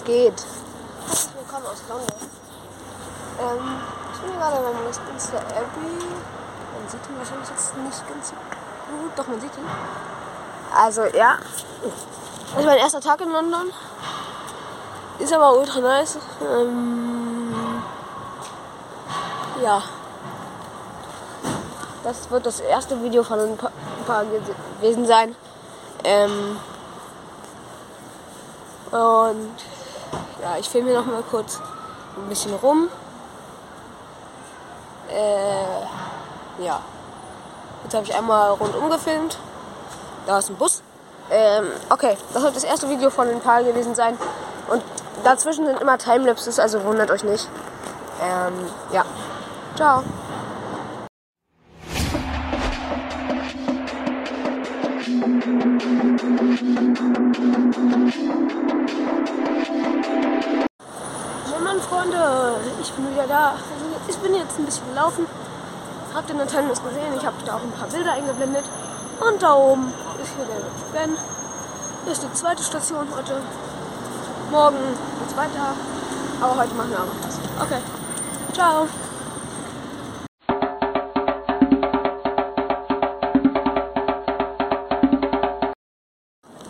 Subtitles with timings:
[0.00, 0.46] Was geht?
[1.36, 2.06] Willkommen aus London.
[3.38, 3.80] Ähm,
[4.14, 6.06] ich bin gerade beim Westminster Abbey.
[6.72, 9.64] Man sieht ihn wahrscheinlich jetzt nicht ganz gut, doch man sieht ihn.
[10.74, 11.36] Also ja,
[11.82, 13.72] das ist mein erster Tag in London.
[15.18, 16.16] Ist aber ultra nice.
[16.50, 17.82] Ähm,
[19.62, 19.82] ja.
[22.04, 24.24] Das wird das erste Video von ein paar, ein paar
[24.80, 25.36] gewesen sein.
[26.04, 26.56] Ähm,
[28.92, 29.79] und
[30.42, 31.60] ja, ich filme hier noch mal kurz
[32.16, 32.88] ein bisschen rum.
[35.10, 36.80] Äh, ja.
[37.82, 39.38] Jetzt habe ich einmal rundum gefilmt.
[40.26, 40.82] Da ist ein Bus.
[41.30, 44.18] Ähm, okay, das wird das erste Video von ein paar gewesen sein.
[44.68, 44.82] Und
[45.24, 47.48] dazwischen sind immer Timelapses, also wundert euch nicht.
[48.22, 48.52] Ähm,
[48.92, 49.04] ja.
[49.76, 50.02] Ciao.
[65.00, 65.26] Gelaufen.
[66.14, 67.14] Habt ihr natürlich gesehen?
[67.16, 68.64] Ich habe da auch ein paar Bilder eingeblendet.
[69.20, 71.16] Und da oben ist hier der Ben.
[72.10, 73.40] Ist die zweite Station heute.
[74.50, 74.76] Morgen
[75.20, 75.74] geht's weiter.
[76.40, 77.38] Aber heute machen wir auch noch was.
[77.62, 77.80] Okay.
[78.52, 78.88] Ciao.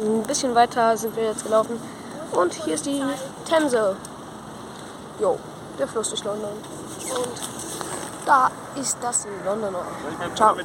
[0.00, 1.80] Ein bisschen weiter sind wir jetzt gelaufen.
[2.32, 3.02] Und hier ist die
[3.48, 3.96] Themse.
[5.20, 5.38] Jo,
[5.78, 6.50] der Fluss durch London.
[6.50, 7.53] Und
[8.24, 9.84] da ist das Londoner.
[10.34, 10.56] Ciao.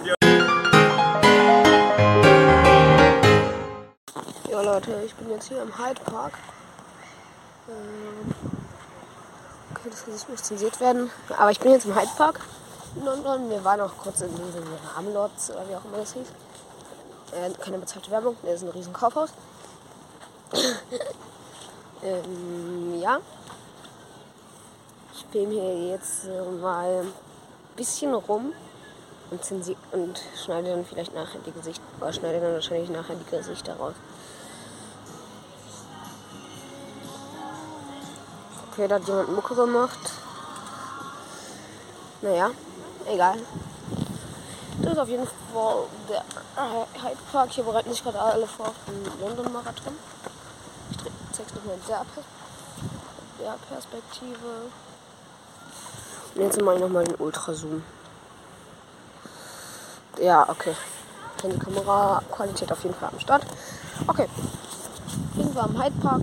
[4.49, 6.33] Ja Leute, ich bin jetzt hier im Hyde Park.
[7.67, 8.33] Ähm,
[9.71, 11.09] okay, das Gesicht muss zensiert werden.
[11.37, 12.39] Aber ich bin jetzt im Hyde Park
[12.95, 13.49] in London.
[13.49, 14.63] Wir waren auch kurz in diesem
[14.95, 16.27] Ramlots oder wie auch immer das hieß.
[17.31, 19.29] Äh, keine bezahlte Werbung, das ist ein riesen Kaufhaus.
[22.03, 23.19] ähm, ja.
[25.13, 26.25] Ich filme hier jetzt
[26.59, 27.05] mal
[27.79, 28.51] bisschen rum
[29.31, 29.41] und,
[29.93, 33.93] und schneide dann vielleicht nachher die Gesichter, oder schneide dann wahrscheinlich nachher die Gesichter raus.
[38.71, 40.11] Okay, da hat jemand Mucke gemacht.
[42.21, 42.51] Naja,
[43.07, 43.37] egal.
[44.81, 46.23] Das ist auf jeden Fall der
[47.01, 47.51] Hyde Park.
[47.51, 49.95] Hier bereiten sich gerade alle vor auf den London Marathon.
[50.91, 50.97] Ich
[51.37, 51.87] zeig's nochmal in
[53.39, 54.69] der Perspektive.
[56.35, 57.83] Jetzt mache ich nochmal den Ultrazoom.
[60.21, 60.75] Ja, okay.
[61.41, 63.43] Handykamera, Qualität auf jeden Fall am Start.
[64.07, 64.27] Okay.
[65.35, 66.21] Wir am Hyde Park.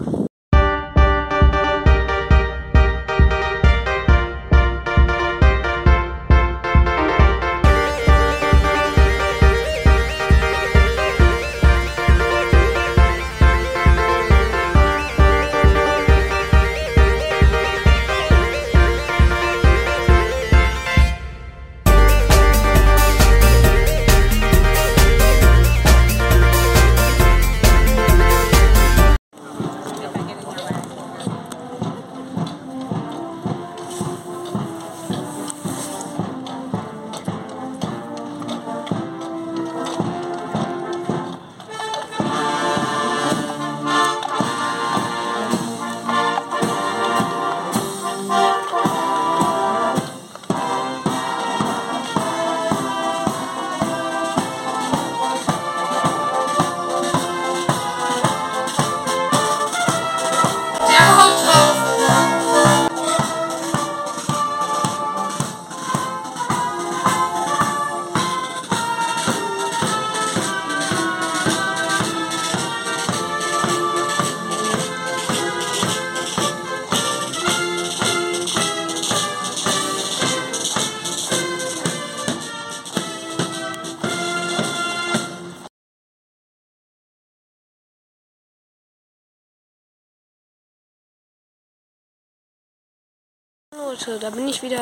[93.77, 94.81] Leute, da bin ich wieder.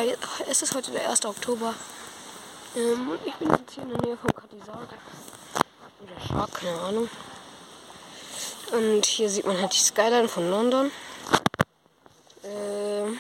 [0.49, 1.25] Es ist heute der 1.
[1.25, 1.75] Oktober.
[2.77, 4.87] Ähm, und ich bin jetzt hier in der Nähe vom Katisar.
[6.01, 7.11] Oder Shark, keine Ahnung.
[8.71, 10.93] Und hier sieht man halt die Skyline von London.
[12.45, 13.19] Ähm,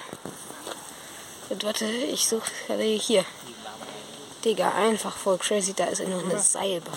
[1.48, 3.24] und warte, ich suche gerade hier.
[4.44, 5.74] Digga, einfach voll crazy.
[5.74, 6.94] Da ist ja noch eine Seilbahn.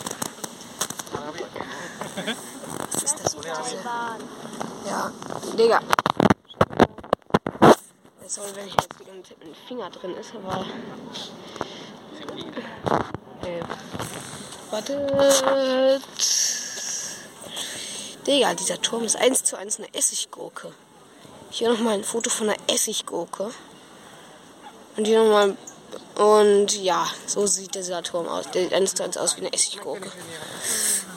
[2.91, 3.35] Was ist das?
[3.37, 3.89] Diese?
[4.85, 5.11] Ja,
[5.57, 5.81] Digga.
[8.37, 10.63] Sorry, wenn ich jetzt wieder mit dem Finger drin ist, aber.
[13.41, 13.63] Äh,
[14.69, 16.03] wartet.
[18.27, 20.71] Digga, dieser Turm ist eins zu eins eine Essiggurke.
[21.49, 23.49] Hier nochmal ein Foto von einer Essiggurke.
[24.97, 25.57] Und hier nochmal.
[26.15, 28.51] Und ja, so sieht dieser Turm aus.
[28.51, 30.11] Der sieht eins zu eins aus wie eine Essiggurke.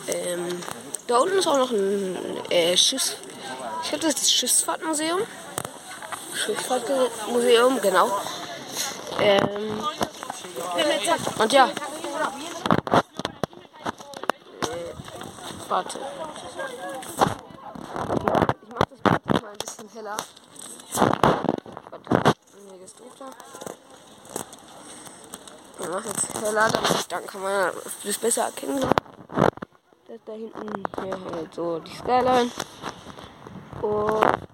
[0.09, 0.63] Ähm,
[1.07, 2.17] da unten ist auch noch ein
[2.51, 3.17] äh, Schiffs.
[3.83, 5.21] Ich glaube, das ist das Schiffsfahrtmuseum.
[6.41, 8.09] Schiffsfahrtmuseum, genau.
[9.21, 9.85] Ähm,
[11.39, 11.69] und ja.
[15.69, 15.99] Warte.
[15.99, 16.05] Ich
[18.69, 20.17] mach das Bild mal ein bisschen heller.
[21.91, 22.35] Warte.
[22.71, 23.31] Nee, das dunkler.
[25.79, 27.73] Ich mach jetzt heller, damit, dann kann man
[28.03, 28.81] das besser erkennen.
[28.81, 28.91] Das
[30.25, 32.51] da hinten hier halt so die Skyline.
[33.83, 34.50] Und.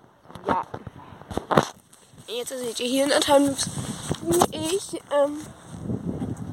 [2.37, 3.71] Jetzt seht ihr hier in der Timelapse,
[4.51, 5.41] wie ich ähm,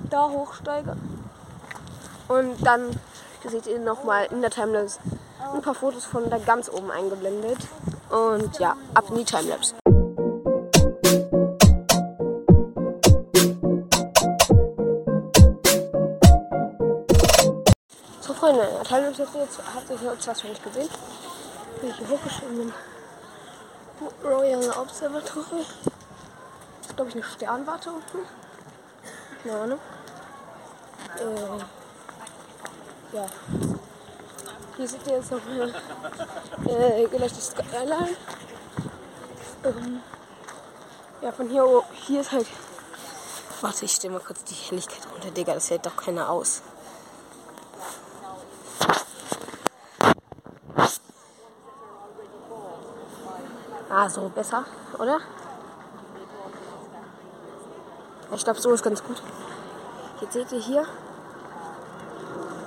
[0.09, 0.95] da hochsteige.
[2.29, 2.97] Und dann
[3.45, 5.01] seht ihr nochmal in der Timelapse
[5.53, 7.57] ein paar Fotos von da ganz oben eingeblendet.
[8.09, 9.75] Und ja, ab in die Timelapse.
[18.21, 20.89] So Freunde, der Timelapse habt ihr jetzt, habt ihr jetzt wahrscheinlich gesehen.
[21.81, 22.73] Wie ich hier hochgeschoben bin.
[24.23, 25.65] Royal Observatory.
[26.79, 28.19] Das ist glaube ich eine Sternwarte unten.
[29.43, 29.79] Keine Ahnung.
[31.17, 33.25] Äh, ja.
[34.75, 35.69] Hier seht ihr jetzt noch mal
[36.65, 38.17] äh, die Skyline.
[39.63, 40.01] Ähm,
[41.21, 42.47] ja, von hier, hier ist halt.
[43.61, 46.61] Warte, ich stelle mal kurz die Helligkeit runter, Digga, das hält doch keiner aus.
[53.95, 54.65] Ah, so besser,
[54.97, 55.19] oder?
[58.35, 59.21] Ich glaube, so ist ganz gut.
[60.19, 60.85] Jetzt seht ihr hier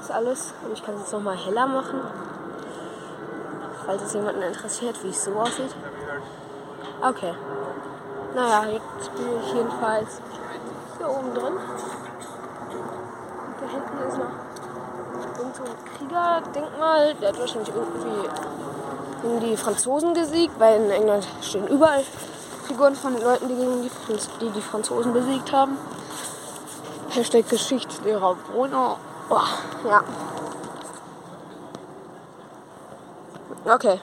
[0.07, 0.55] ist alles.
[0.65, 2.01] Und ich kann es jetzt noch mal heller machen.
[3.85, 5.75] Falls es jemanden interessiert, wie es so aussieht.
[7.03, 7.35] Okay.
[8.35, 10.21] Naja, jetzt bin ich jedenfalls
[10.97, 11.55] hier oben drin.
[13.61, 15.63] Da hinten ist noch irgend so
[15.99, 17.15] Kriegerdenkmal.
[17.15, 18.29] Der hat wahrscheinlich irgendwie
[19.27, 22.03] gegen die Franzosen gesiegt, weil in England stehen überall
[22.67, 23.91] Figuren von den Leuten, die gegen die,
[24.41, 25.77] die, die Franzosen besiegt haben.
[27.11, 28.97] Hashtag Geschichtslehrer Bruno.
[29.31, 30.03] Oh, ja.
[33.65, 34.01] Okay.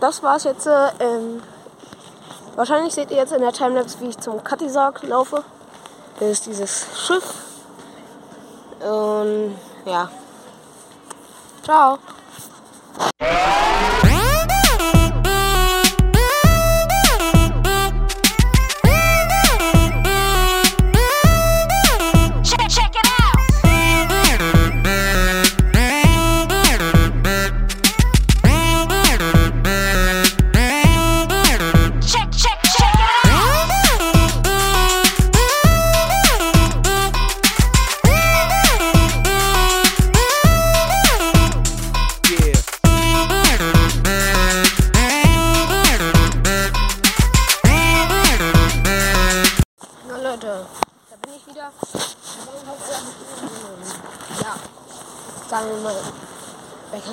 [0.00, 0.66] Das war's jetzt.
[0.66, 1.42] Äh, ähm,
[2.56, 5.44] wahrscheinlich seht ihr jetzt in der Timelapse, wie ich zum Kattisarg laufe.
[6.20, 7.34] Das ist dieses Schiff.
[8.80, 9.56] Und
[9.86, 10.08] ja.
[11.64, 11.98] Ciao.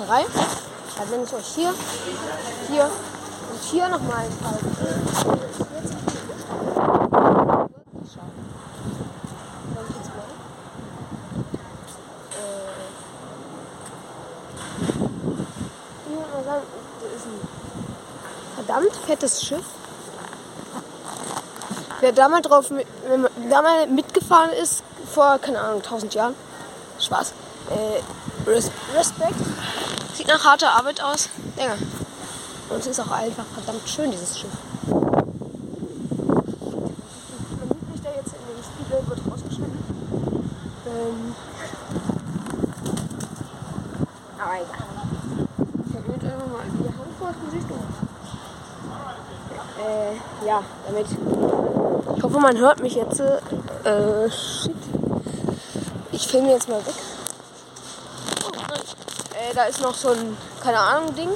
[0.02, 0.26] Bäckerei.
[0.96, 1.74] Da bin ich euch hier,
[2.68, 4.58] hier und hier nochmal ein paar.
[18.56, 19.64] Verdammt fettes Schiff.
[22.00, 24.82] Wer da mal drauf wenn da mal mitgefahren ist,
[25.12, 26.34] vor, keine Ahnung, 1000 Jahren,
[26.98, 27.32] Spaß,
[27.70, 29.34] äh, Res Respekt,
[30.22, 31.74] sieht nach harter Arbeit aus, Digga.
[32.68, 34.50] Und es ist auch einfach verdammt schön, dieses Schiff.
[34.86, 35.10] Sieht
[37.90, 39.82] mich da jetzt in den Spiegel, wird rausgeschnitten.
[40.86, 41.34] Ähm,
[44.38, 44.86] aber egal.
[45.88, 47.66] Ich hab mir jetzt einfach mal die Hand vor das Gesicht.
[49.80, 51.06] Äh, ja, damit
[52.16, 53.18] ich hoffe, man hört mich jetzt.
[53.18, 54.76] Äh, shit.
[56.12, 57.11] Ich filme jetzt mal weg.
[59.52, 61.28] Äh, da ist noch so ein, keine Ahnung, Ding.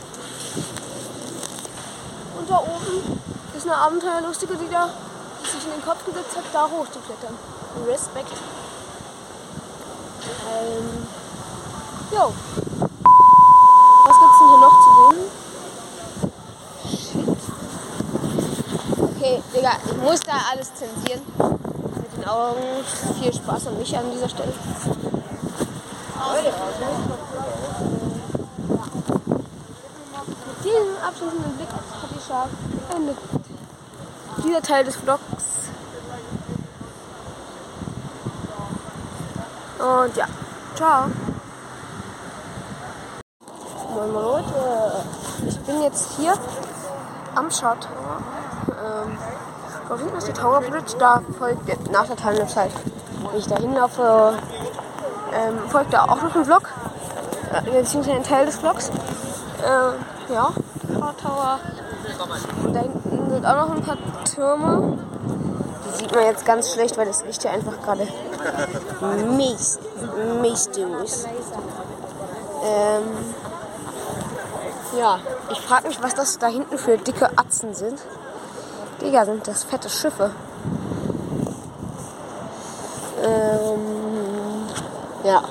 [2.39, 3.21] Und da oben
[3.57, 4.89] ist eine Abenteuerlustige, die da
[5.43, 7.37] die sich in den Kopf gesetzt hat, da hoch zu klettern.
[7.87, 8.33] Respekt.
[10.51, 11.07] Ähm,
[12.11, 12.33] jo.
[14.05, 15.21] Was gibt's denn hier noch zu sehen?
[19.17, 21.23] Okay, Digga, ich muss da alles zensieren.
[21.37, 22.85] Mit den Augen.
[23.21, 24.53] Viel Spaß an mich an dieser Stelle.
[31.07, 32.49] Abschließenden Blick auf Happy Shark
[32.95, 33.17] endet
[34.45, 35.21] dieser Teil des Vlogs.
[39.79, 40.27] Und ja,
[40.75, 41.07] ciao.
[43.95, 45.05] Moin moin Leute,
[45.49, 46.35] ich bin jetzt hier
[47.35, 47.77] am Tower.
[48.69, 49.19] Ähm,
[49.89, 52.69] dort hinten ist die Tower Bridge, da folgt nach der Timelapse
[53.31, 54.39] wenn ich da hinlaufe,
[55.33, 56.71] ähm, folgt da auch noch ein Vlog,
[57.53, 58.89] äh, beziehungsweise ein Teil des Vlogs.
[58.89, 60.51] Äh, ja,
[61.23, 61.59] Tower.
[62.65, 64.99] Und da hinten sind auch noch ein paar Türme.
[65.85, 68.07] Die sieht man jetzt ganz schlecht, weil das Licht hier einfach gerade
[69.29, 69.79] mies,
[70.41, 70.67] mies
[71.05, 71.27] ist.
[72.65, 73.03] Ähm,
[74.99, 75.19] ja,
[75.51, 78.01] ich frage mich, was das da hinten für dicke Atzen sind.
[79.01, 80.31] Digga, sind das fette Schiffe.
[83.23, 84.67] Ähm,
[85.25, 85.43] ja.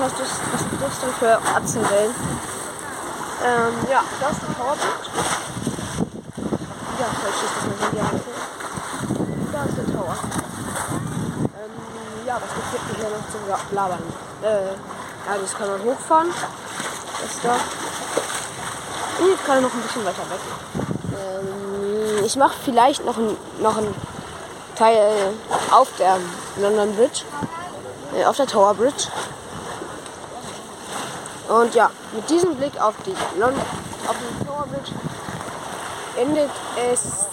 [0.00, 2.14] Das, sind das denn für Atzenwellen?
[3.44, 4.80] Ähm, ja, das ist die Powerbox.
[6.98, 8.20] Ja, vielleicht schießt das mal hier rein.
[9.52, 10.16] Da ist der Tower.
[11.52, 14.02] Ähm, ja, was jetzt hier noch zum Labern?
[14.42, 16.28] Äh, ja, das kann man hochfahren.
[17.20, 17.56] Das ist da.
[19.18, 20.40] Und jetzt gerade noch ein bisschen weiter weg.
[21.12, 23.94] Ähm, ich mache vielleicht noch ein, noch ein
[24.76, 25.34] Teil
[25.70, 26.16] auf der
[26.56, 27.20] London Bridge,
[28.16, 29.08] äh, auf der Tower Bridge.
[31.50, 33.54] Und ja, mit diesem Blick auf die Lon
[34.06, 34.66] auf die Tower
[36.16, 36.50] endet
[36.92, 37.26] es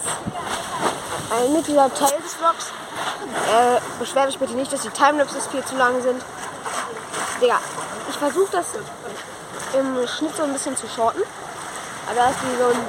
[1.46, 2.72] endet dieser Teil des Vlogs.
[3.48, 6.22] Äh, beschwert euch bitte nicht, dass die Timelapses viel zu lang sind.
[7.42, 7.60] Digga,
[8.10, 8.66] ich versuche das
[9.78, 11.22] im Schnitt so ein bisschen zu shorten.
[12.08, 12.80] Aber da ist die so ein,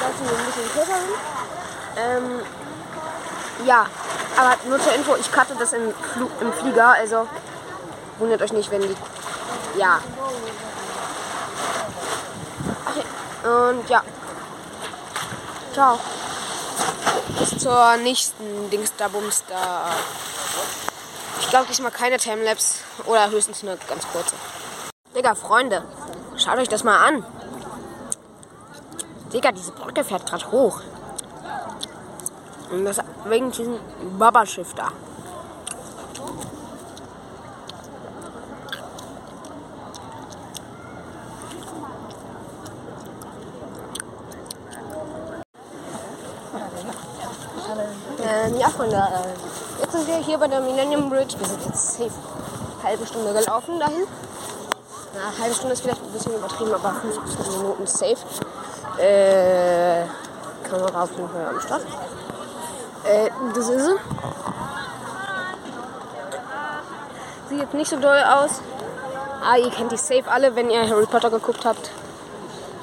[0.00, 0.98] da die ein bisschen kürzer.
[1.96, 2.40] Ähm,
[3.64, 3.86] ja,
[4.36, 7.28] aber nur zur Info, ich cutte das im, Flu im Flieger, also
[8.18, 8.96] wundert euch nicht, wenn die.
[9.76, 10.00] Ja.
[12.86, 13.04] Okay.
[13.42, 14.02] Und ja.
[15.72, 15.98] Ciao.
[17.38, 19.90] Bis zur nächsten Dings da Bums da.
[21.40, 24.34] Ich glaube diesmal keine Timelapse oder höchstens eine ganz kurze.
[25.14, 25.84] Digga, Freunde,
[26.36, 27.24] schaut euch das mal an.
[29.32, 30.80] Digga, diese Brücke fährt gerade hoch.
[32.70, 33.78] Und das wegen diesem
[34.18, 34.92] Baba-Schiff da.
[48.52, 51.38] Ähm, ja, Freunde, äh, jetzt sind wir hier bei der Millennium Bridge.
[51.38, 52.10] Wir sind jetzt eine
[52.82, 54.06] halbe Stunde gelaufen dahin.
[55.14, 58.16] Na, eine halbe Stunde ist vielleicht ein bisschen übertrieben, aber 15 Minuten safe.
[58.98, 60.04] Äh,
[60.68, 61.82] Kamera auf jeden Fall am Start.
[63.04, 63.96] Äh, das ist sie.
[67.48, 68.60] Sieht jetzt nicht so doll aus.
[69.44, 71.90] Ah, ihr kennt die safe alle, wenn ihr Harry Potter geguckt habt.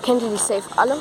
[0.04, 0.98] Kennt ihr die safe alle?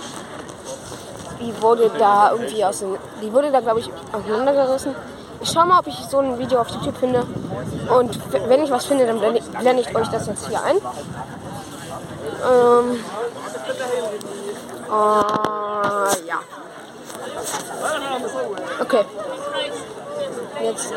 [1.40, 2.96] Die wurde da irgendwie aus den.
[3.22, 4.94] Die wurde da, glaube ich, auseinandergerissen.
[5.40, 7.24] Ich schau mal, ob ich so ein Video auf YouTube finde.
[7.96, 8.18] Und
[8.48, 10.76] wenn ich was finde, dann blende ich, blende ich euch das jetzt hier ein.
[12.50, 13.04] Ähm.
[14.86, 16.40] Äh, ja.
[18.80, 19.04] Okay.
[20.62, 20.92] Jetzt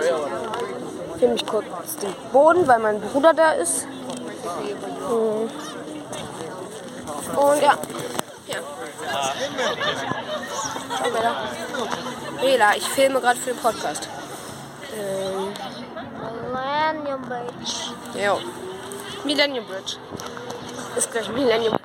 [1.20, 1.66] filme ich kurz
[2.02, 3.86] den Boden, weil mein Bruder da ist.
[5.08, 5.50] Hm.
[7.38, 7.74] Und ja.
[8.48, 8.58] ja.
[12.42, 14.08] Bela, ich filme gerade für den Podcast.
[14.96, 15.54] Ähm,
[16.52, 18.26] Millennium Bridge.
[18.26, 18.40] jo.
[19.24, 19.98] Millennium Bridge.
[20.96, 21.78] Ist gleich Millennium